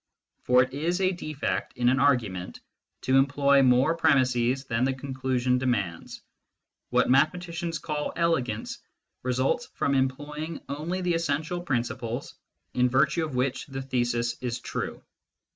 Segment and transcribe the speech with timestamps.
[0.45, 2.59] For it is a defect, in an argument,
[3.01, 6.23] to employ more premisses than the conclusion demands:
[6.89, 8.79] what mathematicians call elegance
[9.21, 12.33] results from employing only the essential prin ciples
[12.73, 15.03] in virtue of which the thesis is true.